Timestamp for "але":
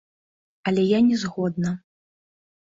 0.71-0.85